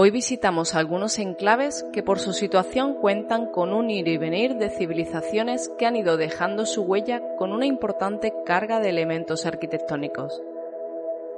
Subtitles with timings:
[0.00, 4.70] Hoy visitamos algunos enclaves que por su situación cuentan con un ir y venir de
[4.70, 10.40] civilizaciones que han ido dejando su huella con una importante carga de elementos arquitectónicos.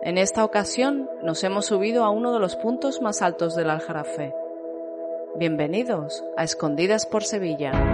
[0.02, 4.34] En esta ocasión nos hemos subido a uno de los puntos más altos del Aljarafe.
[5.36, 7.89] Bienvenidos a Escondidas por Sevilla.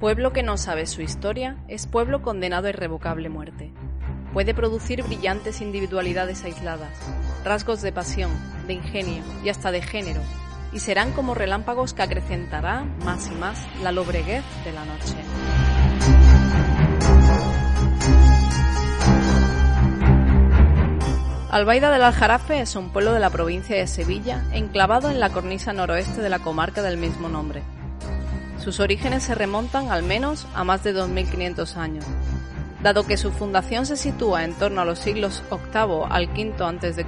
[0.00, 3.70] Pueblo que no sabe su historia es pueblo condenado a irrevocable muerte.
[4.32, 6.98] Puede producir brillantes individualidades aisladas,
[7.44, 8.30] rasgos de pasión,
[8.66, 10.22] de ingenio y hasta de género,
[10.72, 15.16] y serán como relámpagos que acrecentará más y más la lobreguez de la noche.
[21.50, 25.74] Albaida del Aljarafe es un pueblo de la provincia de Sevilla, enclavado en la cornisa
[25.74, 27.62] noroeste de la comarca del mismo nombre.
[28.62, 32.04] Sus orígenes se remontan al menos a más de 2.500 años.
[32.82, 37.06] Dado que su fundación se sitúa en torno a los siglos VIII al V a.C.,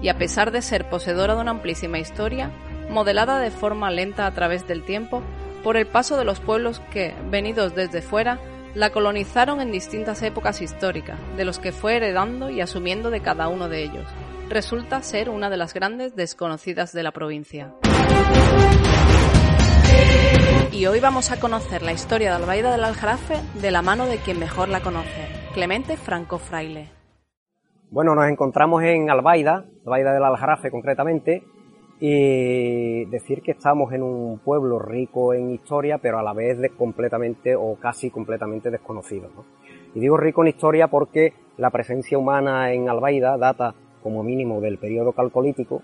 [0.00, 2.50] y a pesar de ser poseedora de una amplísima historia,
[2.90, 5.22] modelada de forma lenta a través del tiempo
[5.62, 8.40] por el paso de los pueblos que, venidos desde fuera,
[8.74, 13.48] la colonizaron en distintas épocas históricas, de los que fue heredando y asumiendo de cada
[13.48, 14.06] uno de ellos,
[14.48, 17.72] resulta ser una de las grandes desconocidas de la provincia
[20.82, 24.16] y hoy vamos a conocer la historia de Albaida del Aljarafe de la mano de
[24.16, 26.88] quien mejor la conoce, Clemente Franco Fraile.
[27.90, 31.44] Bueno, nos encontramos en Albaida, Albaida del Aljarafe concretamente,
[32.00, 37.54] y decir que estamos en un pueblo rico en historia, pero a la vez completamente
[37.54, 39.30] o casi completamente desconocido.
[39.94, 44.78] Y digo rico en historia porque la presencia humana en Albaida data como mínimo del
[44.78, 45.82] periodo calcolítico,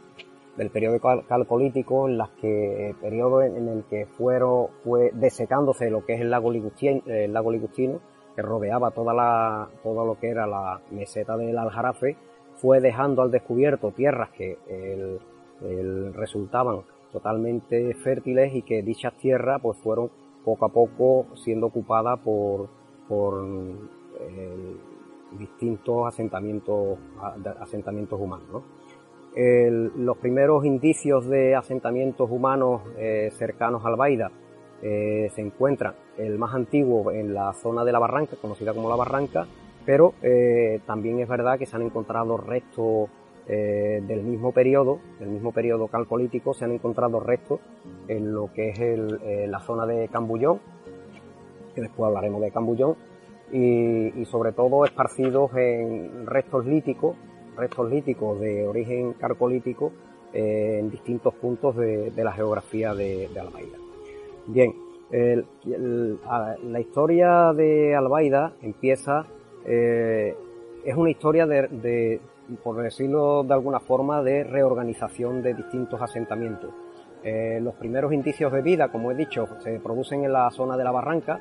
[0.59, 0.99] del periodo
[1.29, 6.31] calcolítico, en las que periodo en el que fueron fue desecándose lo que es el
[6.31, 8.01] lago Ligustino, el lago Ligustino
[8.35, 12.17] que rodeaba toda la todo lo que era la meseta del Aljarafe,
[12.57, 14.59] fue dejando al descubierto tierras que
[16.13, 16.83] resultaban
[17.13, 20.11] totalmente fértiles y que dichas tierras pues fueron
[20.45, 22.69] poco a poco siendo ocupadas por,
[23.09, 23.45] por
[24.21, 24.77] eh,
[25.39, 26.99] distintos asentamientos,
[27.61, 28.49] asentamientos humanos.
[28.53, 28.63] ¿no?
[29.39, 34.33] Los primeros indicios de asentamientos humanos eh, cercanos al Baida
[34.83, 35.95] eh, se encuentran.
[36.17, 39.47] El más antiguo en la zona de la Barranca, conocida como la Barranca,
[39.87, 43.11] pero eh, también es verdad que se han encontrado restos
[43.49, 47.61] del mismo periodo, del mismo periodo calcolítico, se han encontrado restos
[48.07, 50.61] en lo que es la zona de Cambullón,
[51.75, 52.97] que después hablaremos de Cambullón,
[53.51, 57.17] y, y sobre todo esparcidos en restos líticos
[57.59, 59.93] restos líticos de origen carcolítico
[60.33, 63.79] eh, en distintos puntos de, la geografía de, Albaida.
[64.47, 64.75] Bien,
[65.11, 69.27] la historia de Albaida empieza,
[69.67, 70.35] eh,
[70.85, 72.21] es una historia de,
[72.63, 76.71] por decirlo de alguna forma, de reorganización de distintos asentamientos.
[77.25, 80.85] Eh, los primeros indicios de vida, como he dicho, se producen en la zona de
[80.85, 81.41] la barranca,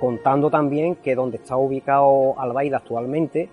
[0.00, 3.50] contando también que donde está ubicado Albaida actualmente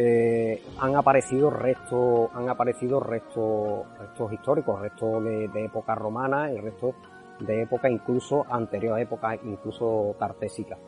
[0.00, 6.94] eh, han aparecido restos, han aparecido restos, restos históricos, restos de, época romana y restos
[7.40, 10.78] de época incluso anterior a época incluso tartésica.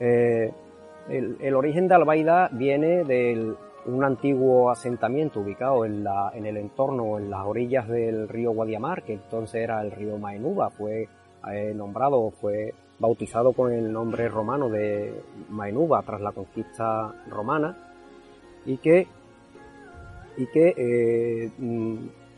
[0.00, 0.52] Eh,
[1.08, 3.54] el, origen de Albaida viene de
[3.86, 9.04] un antiguo asentamiento ubicado en, la, en el entorno, en las orillas del río Guadiamar,
[9.04, 11.08] que entonces era el río Maenuba, fue
[11.52, 17.86] eh, nombrado, fue bautizado con el nombre romano de Maenuba tras la conquista romana
[18.66, 19.06] y que,
[20.36, 21.96] y que eh, mm,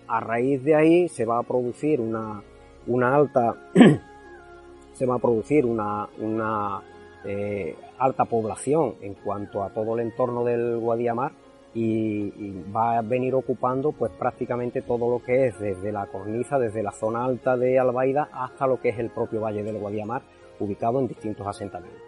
[0.09, 2.43] a raíz de ahí se va a producir una,
[2.87, 3.57] una alta
[4.93, 6.83] se va a producir una, una
[7.25, 11.33] eh, alta población en cuanto a todo el entorno del Guadiamar
[11.75, 12.31] y,
[12.75, 16.93] va a venir ocupando pues prácticamente todo lo que es desde la cornisa, desde la
[16.93, 20.23] zona alta de Albaida hasta lo que es el propio Valle del Guadiamar,
[20.61, 22.03] ubicado en distintos asentamientos.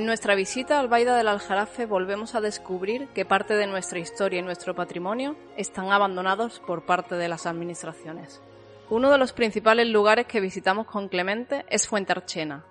[0.00, 4.38] En nuestra visita al Baida del Aljarafe volvemos a descubrir que parte de nuestra historia
[4.38, 8.40] y nuestro patrimonio están abandonados por parte de las administraciones.
[8.88, 12.64] Uno de los principales lugares que visitamos con Clemente es Fuente Archena,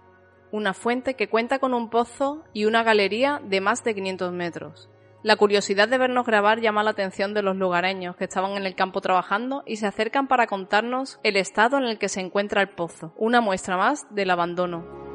[0.52, 4.90] una fuente que cuenta con un pozo y una galería de más de 500 metros.
[5.22, 8.74] La curiosidad de vernos grabar llama la atención de los lugareños que estaban en el
[8.74, 12.70] campo trabajando y se acercan para contarnos el estado en el que se encuentra el
[12.70, 15.09] pozo, una muestra más del abandono.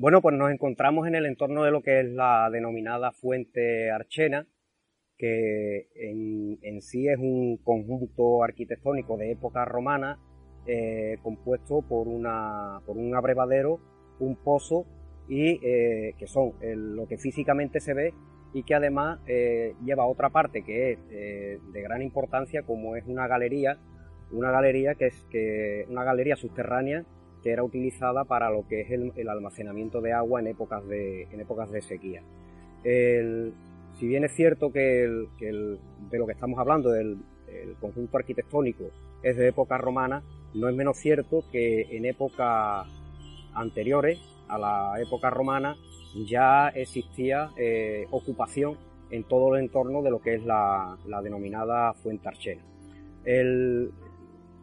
[0.00, 4.46] Bueno, pues nos encontramos en el entorno de lo que es la denominada fuente archena,
[5.18, 10.18] que en, sí es un conjunto arquitectónico de época romana
[10.64, 13.78] eh, compuesto por, una, por un abrevadero,
[14.20, 14.86] un pozo
[15.28, 18.14] y eh, que son lo que físicamente se ve
[18.54, 23.26] y que además eh, lleva otra parte que es de gran importancia como es una
[23.26, 23.76] galería,
[24.32, 27.04] una galería que es que una galería subterránea
[27.42, 31.40] que era utilizada para lo que es el, almacenamiento de agua en épocas de, en
[31.40, 32.22] épocas de sequía.
[32.82, 35.08] si bien es cierto que,
[35.38, 37.18] de lo que estamos hablando, del
[37.80, 38.84] conjunto arquitectónico,
[39.22, 40.22] es de época romana,
[40.54, 42.86] no es menos cierto que en épocas
[43.54, 45.76] anteriores a la época romana
[46.26, 48.76] ya existía eh, ocupación
[49.10, 52.62] en todo el entorno de lo que es la, denominada Fuente Archena.
[53.24, 53.90] El,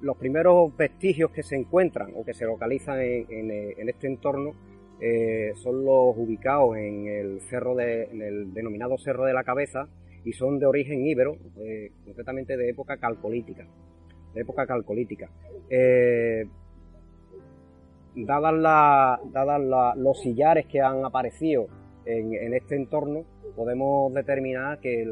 [0.01, 4.51] los primeros vestigios que se encuentran o que se localizan en, eh, este entorno
[4.99, 9.87] eh, son los ubicados en el cerro de, en el denominado Cerro de la Cabeza
[10.23, 13.67] y son de origen íbero, eh, concretamente de época calcolítica.
[14.33, 15.29] De época calcolítica.
[18.15, 21.67] dadas dadas los sillares que han aparecido
[22.05, 25.03] en, este entorno, podemos determinar que,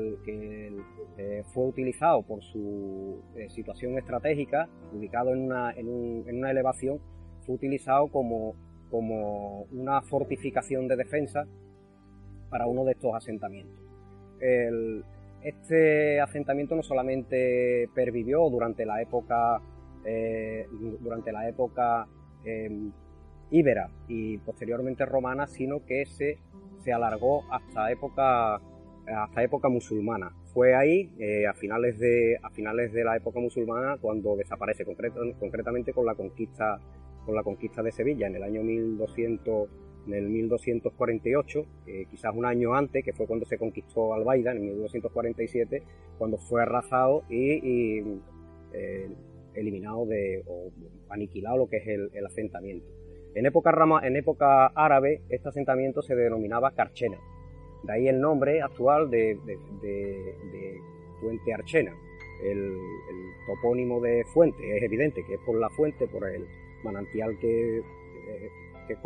[1.18, 7.00] eh, fue utilizado por su eh, situación estratégica, ubicado en una, en, una, elevación,
[7.46, 8.56] fue utilizado como,
[8.90, 11.46] como una fortificación de defensa
[12.50, 13.80] para uno de estos asentamientos.
[15.44, 19.62] este asentamiento no solamente pervivió durante la época,
[20.06, 20.68] eh,
[21.02, 22.08] durante la época
[23.52, 26.38] íbera y posteriormente romana, sino que se,
[26.84, 28.56] se alargó hasta época,
[29.08, 30.32] hasta época musulmana.
[30.54, 35.94] Fue ahí, eh, a, finales de, a finales de la época musulmana, cuando desaparece, concretamente
[35.94, 36.80] con la conquista
[37.26, 39.68] con la conquista de Sevilla en el año 1200,
[40.08, 41.66] en el 1248,
[42.12, 45.82] quizás un año antes, que fue cuando se conquistó Albaida, en 1247,
[46.20, 48.04] cuando fue arrasado y,
[48.74, 49.10] eh,
[49.56, 50.70] eliminado de, o
[51.10, 52.86] aniquilado lo que es el asentamiento.
[53.36, 57.18] En época, árabe, este asentamiento se denominaba Carchena.
[57.84, 59.38] De ahí el nombre actual de,
[61.20, 61.94] Fuente Archena.
[62.44, 62.78] El,
[63.48, 66.46] topónimo de fuente es evidente que es por la fuente, por el
[66.84, 68.98] manantial que, eh,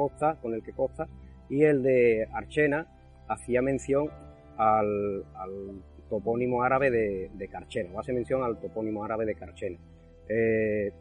[0.41, 1.07] con el que costa,
[1.49, 2.87] y el de Archena
[3.27, 4.09] hacía mención
[4.57, 5.25] al,
[6.09, 9.77] topónimo árabe de, Carchena, o hace mención al topónimo árabe de Carchena.
[10.29, 10.91] Eh,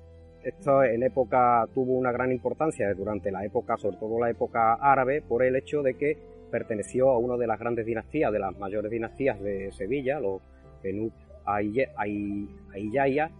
[0.48, 5.22] esto en época tuvo una gran importancia durante la época, sobre todo la época árabe,
[5.22, 6.16] por el hecho de que
[6.50, 10.40] perteneció a una de las grandes dinastías, de las mayores dinastías de Sevilla, los
[10.82, 11.12] Benú
[11.44, 13.30] Aiyaya,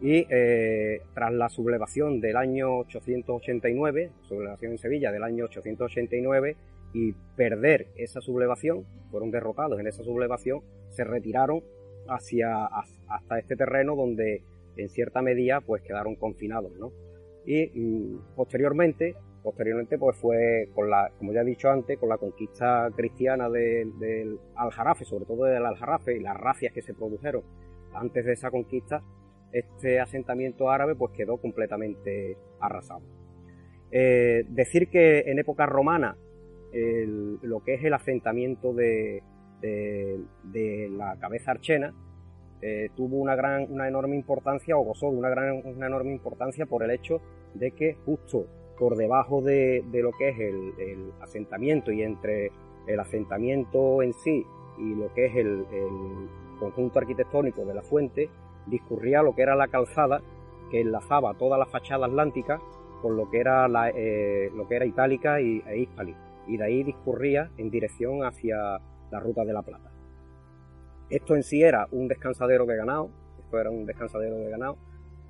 [0.00, 6.56] y eh, tras la sublevación del año 889, sublevación en Sevilla del año 889,
[6.94, 10.60] y perder esa sublevación, fueron derrotados en esa sublevación,
[10.90, 11.62] se retiraron
[12.08, 12.66] hacia
[13.08, 14.42] hasta este terreno donde
[14.76, 16.92] en cierta medida pues quedaron confinados, ¿no?
[17.44, 22.18] Y mm, posteriormente, posteriormente pues fue con la, como ya he dicho antes, con la
[22.18, 27.42] conquista cristiana del Aljarafe, sobre todo del Aljarafe y las racias que se produjeron
[27.94, 29.02] antes de esa conquista,
[29.52, 33.02] este asentamiento árabe pues quedó completamente arrasado.
[33.90, 36.16] Eh, decir que en época romana
[37.42, 39.22] lo que es el asentamiento de,
[39.60, 41.94] de la cabeza archena
[42.62, 46.64] eh, tuvo una gran, una enorme importancia o gozó de una gran, una enorme importancia
[46.64, 47.20] por el hecho
[47.54, 48.46] de que justo
[48.78, 52.52] por debajo de, lo que es el, asentamiento y entre
[52.86, 54.46] el asentamiento en sí
[54.78, 55.66] y lo que es el,
[56.58, 58.30] conjunto arquitectónico de la fuente
[58.66, 60.22] discurría lo que era la calzada
[60.70, 62.60] que enlazaba toda la fachada atlántica
[63.02, 66.14] con lo que era la, eh, lo que era itálica y, e hispali.
[66.46, 69.91] y de ahí discurría en dirección hacia la ruta de la Plata.
[71.10, 74.76] Esto en sí era un descansadero de ganado, esto era un descansadero de ganado,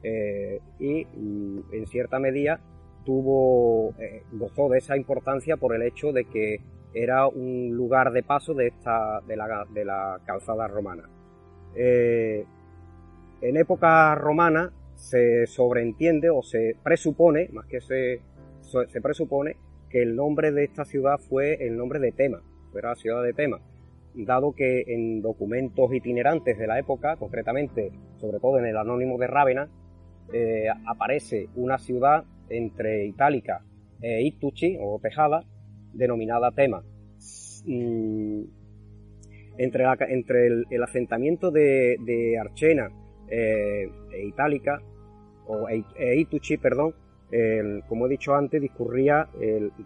[0.03, 2.61] eh, y mm, en cierta medida
[3.05, 6.61] tuvo, eh, gozó de esa importancia por el hecho de que
[6.95, 11.09] era un lugar de paso de, esta, de, la, calzada romana.
[11.75, 12.45] Eh,
[13.41, 18.21] en época romana se sobreentiende o se presupone, más que se,
[18.61, 19.57] se presupone,
[19.89, 22.43] que el nombre de esta ciudad fue el nombre de Tema,
[22.75, 23.61] era la ciudad de Tema,
[24.15, 29.27] dado que en documentos itinerantes de la época, concretamente, sobre todo en el Anónimo de
[29.27, 29.69] Rávena,
[30.33, 33.65] eh, aparece una ciudad entre Itálica
[34.01, 35.45] e Ituchi, o Tejada,
[35.93, 36.83] denominada Tema.
[37.65, 38.43] Mm,
[39.59, 42.91] entre, entre el, asentamiento de, Archena
[43.29, 44.81] eh, e Itálica,
[45.47, 46.95] o e, e Ituchi, perdón,
[47.89, 49.27] como he dicho antes, discurría,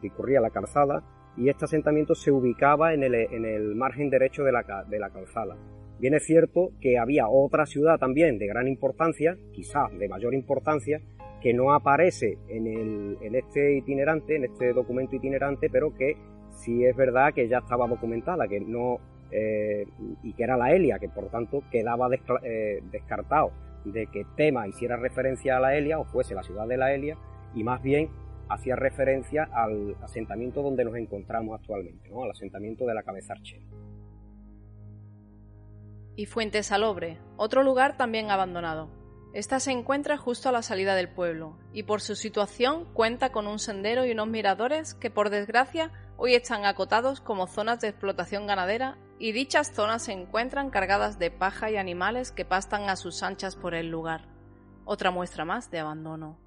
[0.02, 1.04] discurría la calzada
[1.36, 5.56] y este asentamiento se ubicaba en el, margen derecho de la, calzada.
[5.98, 11.00] Bien es cierto que había otra ciudad también de gran importancia, quizás de mayor importancia,
[11.40, 16.16] que no aparece en, este itinerante, en este documento itinerante, pero que
[16.50, 18.98] sí es verdad que ya estaba documentada, que no
[19.30, 19.86] eh,
[20.22, 22.08] y que era la Elia, que por tanto quedaba
[22.42, 23.52] eh, descartado
[23.84, 27.16] de que Tema hiciera referencia a la Elia o fuese la ciudad de la Elia,
[27.54, 28.08] y más bien
[28.48, 32.22] hacía referencia al asentamiento donde nos encontramos actualmente, ¿no?
[32.22, 33.64] al asentamiento de la cabeza archera.
[36.16, 38.88] Y Fuente Salobre, otro lugar también abandonado.
[39.34, 43.46] Esta se encuentra justo a la salida del pueblo y por su situación cuenta con
[43.46, 48.46] un sendero y unos miradores que por desgracia hoy están acotados como zonas de explotación
[48.46, 53.22] ganadera y dichas zonas se encuentran cargadas de paja y animales que pastan a sus
[53.22, 54.26] anchas por el lugar.
[54.86, 56.45] Otra muestra más de abandono.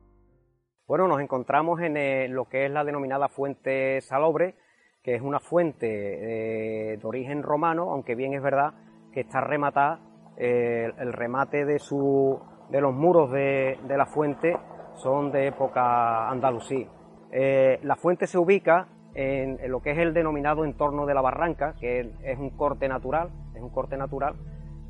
[0.90, 4.56] Bueno, nos encontramos en eh, lo que es la denominada fuente salobre,
[5.04, 8.74] que es una fuente eh, de origen romano, aunque bien es verdad
[9.14, 10.00] que está rematada,
[10.36, 12.40] eh, el remate de, su,
[12.72, 14.58] de los muros de, la fuente
[14.96, 16.88] son de época andalusí.
[17.32, 22.00] la fuente se ubica en, lo que es el denominado entorno de la barranca, que
[22.24, 24.38] es un corte natural, es un corte natural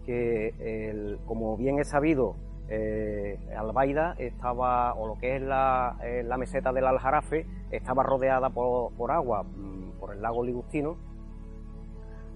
[0.06, 2.38] que, como bien es sabido,
[2.70, 9.12] eh, Albaida estaba, o lo que es la, eh, meseta del Aljarafe, estaba rodeada por,
[9.12, 10.98] agua, mm, por el lago Ligustino,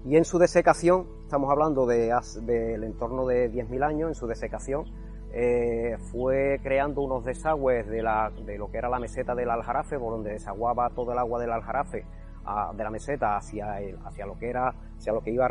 [0.04, 2.12] y en su desecación, estamos hablando del
[2.42, 4.84] de, entorno de 10.000 años, en su desecación,
[5.32, 8.02] eh, fue creando unos desagües de,
[8.58, 12.04] lo que era la meseta del Aljarafe, por donde desaguaba todo el agua del Aljarafe
[12.74, 15.48] de la meseta hacia, hacia lo que era, hacia lo que iba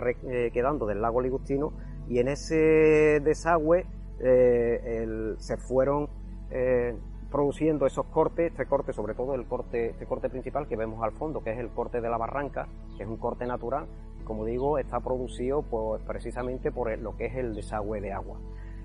[0.54, 1.74] quedando del lago Ligustino,
[2.08, 3.88] y en ese desagüe
[4.20, 6.10] eh, se fueron
[6.52, 6.96] eh,
[7.32, 11.12] produciendo esos cortes, este corte, sobre todo el corte, este corte principal que vemos al
[11.14, 13.88] fondo, que es el corte de la barranca, que es un corte natural,
[14.24, 18.38] como digo, está producido pues, precisamente por lo que es el desagüe de agua.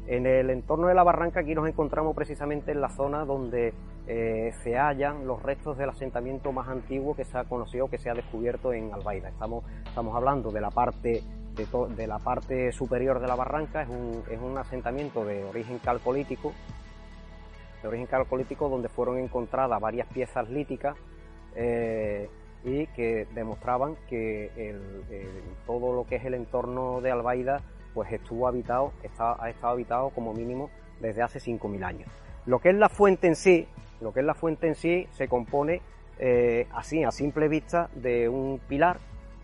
[0.06, 3.75] En el entorno de la barranca aquí nos encontramos precisamente en la zona donde
[4.06, 8.08] eh, se hallan los restos del asentamiento más antiguo que se ha conocido, que se
[8.08, 9.28] ha descubierto en Albaida.
[9.28, 11.23] Estamos, estamos hablando de la parte
[11.66, 16.52] de, la parte superior de la barranca es un, asentamiento de origen calcolítico,
[17.82, 20.96] de origen calcolítico donde fueron encontradas varias piezas líticas
[21.54, 22.28] eh,
[22.64, 24.76] y que demostraban que
[25.66, 27.60] todo lo que es el entorno de Albaida
[27.94, 32.08] pues estuvo habitado, ha estado habitado como mínimo desde hace 5.000 años.
[32.46, 33.66] Lo que es la fuente en sí,
[34.00, 35.80] lo que es la fuente en sí se compone
[36.18, 38.98] eh, así a simple vista de un pilar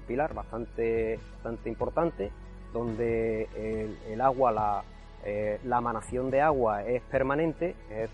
[0.05, 2.31] pilar bastante, bastante importante,
[2.73, 3.49] donde
[4.09, 4.85] el, agua, la,
[5.25, 8.11] eh, la, emanación de agua es permanente, es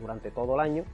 [0.00, 0.84] durante todo el año,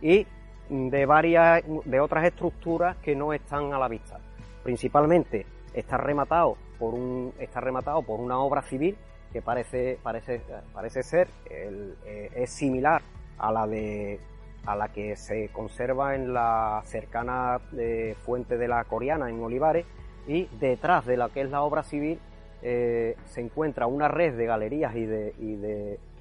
[0.00, 0.26] y
[0.68, 4.18] de varias, de otras estructuras que no están a la vista.
[4.62, 8.96] Principalmente está rematado por un, está rematado por una obra civil
[9.32, 10.40] que parece, parece,
[10.72, 13.02] parece ser, eh, es similar
[13.38, 14.20] a la de
[14.66, 19.86] a la que se conserva en la cercana eh, fuente de la Coriana en Olivares
[20.26, 22.18] y detrás de la que es la obra civil
[22.62, 25.56] eh, se encuentra una red de galerías y de, y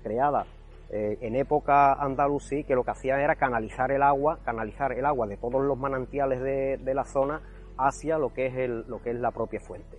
[0.02, 0.48] creadas
[0.92, 5.28] eh, en época andalusí que lo que hacía era canalizar el agua, canalizar el agua
[5.28, 7.42] de todos los manantiales de, la zona
[7.78, 9.98] hacia lo que es, lo que es la propia fuente.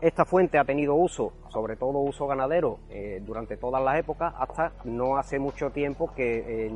[0.00, 4.72] Esta fuente ha tenido uso, sobre todo uso ganadero, eh, durante todas las épocas, hasta
[4.84, 6.72] no hace mucho tiempo que,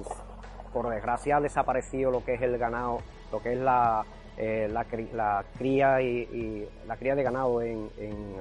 [0.74, 2.98] por desgracia, ha desaparecido lo que es el ganado,
[3.32, 4.04] lo que es la,
[4.36, 4.84] eh, la,
[5.56, 8.36] cría y, la cría de ganado en, en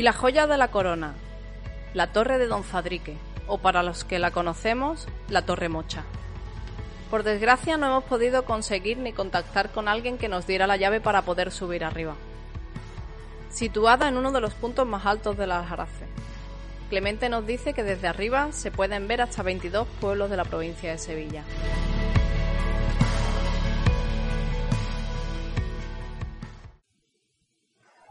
[0.00, 1.12] Y la joya de la corona,
[1.92, 6.04] la Torre de Don Fadrique, o para los que la conocemos, la Torre Mocha.
[7.10, 11.02] Por desgracia no hemos podido conseguir ni contactar con alguien que nos diera la llave
[11.02, 12.14] para poder subir arriba.
[13.50, 16.06] Situada en uno de los puntos más altos de la Aljarafe.
[16.88, 20.92] Clemente nos dice que desde arriba se pueden ver hasta 22 pueblos de la provincia
[20.92, 21.44] de Sevilla.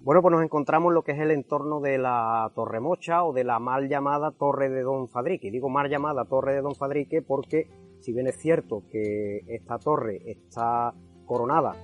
[0.10, 3.32] Bueno, pues nos encontramos en lo que es el entorno de la Torre Mocha o
[3.32, 5.52] de la mal llamada Torre de Don Fadrique.
[5.52, 10.20] Digo mal llamada Torre de Don Fadrique porque si bien es cierto que esta torre
[10.26, 10.96] está
[11.28, 11.76] coronada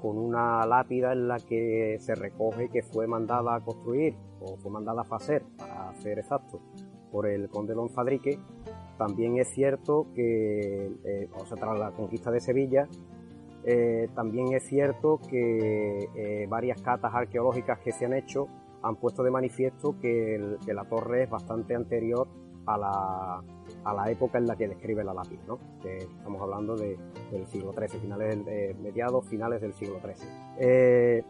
[0.00, 4.70] con una lápida en la que se recoge que fue mandada a construir o fue
[4.70, 6.60] mandada a hacer, para ser exacto,
[7.10, 8.38] por el conde Don Fadrique,
[8.96, 12.88] también es cierto que, eh, o sea, tras la conquista de Sevilla,
[13.64, 18.48] eh, también es cierto que eh, varias catas arqueológicas que se han hecho
[18.82, 22.26] han puesto de manifiesto que, la torre es bastante anterior
[22.66, 23.42] a la,
[23.84, 25.58] a la, época en la que describe la lápiz, ¿no?
[25.84, 31.24] estamos hablando del siglo XIII, finales de, mediados, finales del siglo XIII.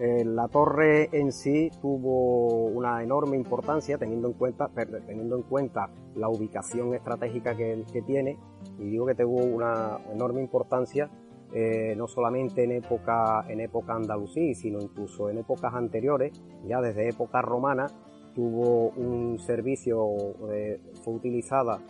[0.00, 4.68] Eh, la torre en sí tuvo una enorme importancia teniendo en cuenta,
[5.06, 8.38] teniendo en cuenta la ubicación estratégica que, tiene.
[8.78, 11.10] Y digo que tuvo una enorme importancia
[11.52, 16.32] eh, no solamente en época, en época andalusí, sino incluso en épocas anteriores,
[16.66, 17.86] ya desde época romana,
[18.34, 20.06] tuvo un servicio,
[20.50, 21.80] eh, fue utilizada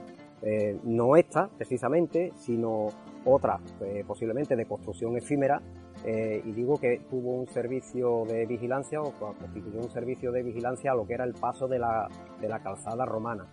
[0.85, 2.87] no esta precisamente, sino
[3.25, 3.59] otra,
[4.07, 5.61] posiblemente de construcción efímera,
[6.05, 10.93] eh, y digo que tuvo un servicio de vigilancia o constituyó un servicio de vigilancia
[10.93, 12.09] a lo que era el paso de la,
[12.41, 13.47] de la calzada romana.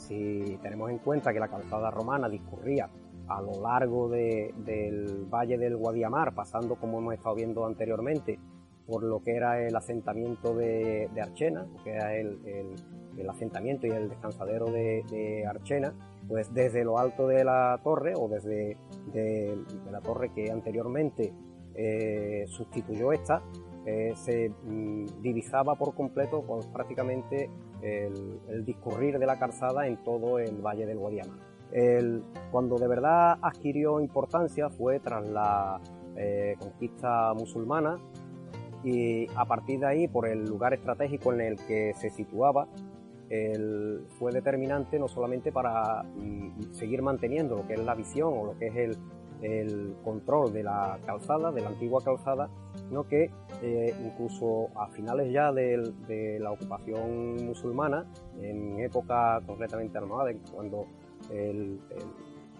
[0.00, 2.88] Si tenemos en cuenta que la calzada romana discurría
[3.28, 8.38] a lo largo del valle del Guadiamar, pasando como hemos estado viendo anteriormente,
[8.86, 12.38] por lo que era el asentamiento de, Archena, que era el,
[13.28, 15.92] asentamiento y el descansadero de, Archena,
[16.26, 18.76] pues desde lo alto de la torre o desde
[19.12, 19.56] de
[19.90, 21.32] la torre que anteriormente
[21.74, 23.42] eh, sustituyó esta,
[23.86, 27.50] eh, se mm, divisaba por completo pues, prácticamente
[27.82, 31.34] el, discurrir de la calzada en todo el Valle del Guadiana.
[32.50, 35.80] cuando de verdad adquirió importancia fue tras la
[36.16, 37.98] eh, conquista musulmana
[38.84, 42.66] y a partir de ahí, por el lugar estratégico en el que se situaba,
[44.18, 48.58] fue determinante no solamente para mm, seguir manteniendo lo que es la visión o lo
[48.58, 48.96] que es el,
[49.42, 53.30] el control de la calzada, de la antigua calzada, sino que
[53.62, 58.06] eh, incluso a finales ya de, la ocupación musulmana,
[58.40, 60.86] en época concretamente armada, cuando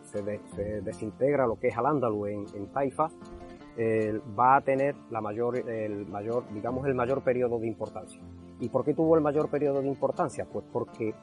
[0.04, 3.08] se, desintegra lo que es Al-Ándalus en, Taifa,
[4.38, 8.20] va a tener la mayor, el mayor, digamos, el mayor periodo de importancia.
[8.60, 10.46] ¿Y por qué tuvo el mayor periodo de importancia?
[10.50, 11.14] Pues porque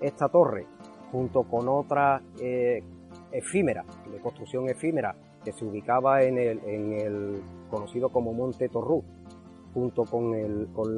[0.00, 0.66] esta torre,
[1.12, 2.82] junto con otra eh,
[3.30, 9.04] efímera, de construcción efímera, que se ubicaba en el, conocido como Monte Torrú,
[9.76, 10.32] junto con,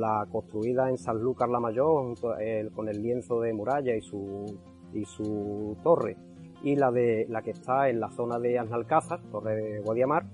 [0.00, 2.14] la construida en San Lucas la Mayor,
[2.72, 4.46] con el lienzo de muralla y su,
[4.92, 5.04] y
[5.82, 6.16] torre,
[6.62, 6.92] y la,
[7.42, 10.26] que está en la zona de Analcázar, Torre de Guadiamar,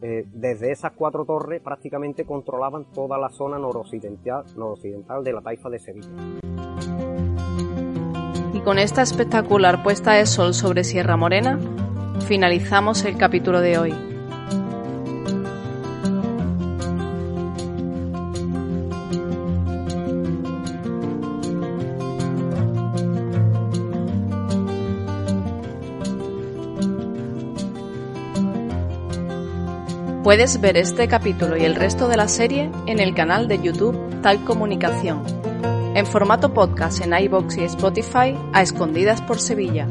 [0.00, 5.70] eh, desde esas cuatro torres prácticamente controlaban toda la zona noroccidental, noroccidental de la taifa
[5.70, 6.10] de Sevilla
[8.64, 11.58] con esta espectacular puesta de sol sobre Sierra Morena,
[12.28, 14.11] finalizamos el capítulo de hoy.
[30.32, 34.22] Puedes ver este capítulo y el resto de la serie en el canal de YouTube
[34.22, 35.22] Tal Comunicación
[35.94, 39.86] en formato podcast en iBox y Spotify a Escondidas por Sevilla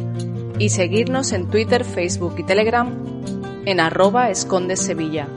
[0.58, 2.92] y seguirnos en Twitter, Facebook y Telegram
[3.68, 5.28] en arroba escondesevilla.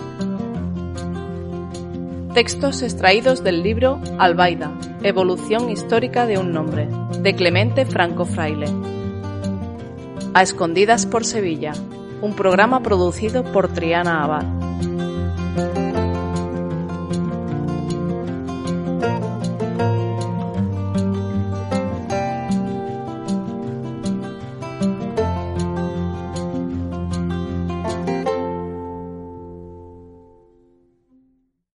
[2.33, 6.89] Textos extraídos del libro Albaida, Evolución Histórica de un Nombre,
[7.21, 8.69] de Clemente Franco Fraile.
[10.33, 11.75] A Escondidas por Sevilla,
[12.23, 14.64] un programa producido por Triana Abad.
[14.81, 15.14] Thank you.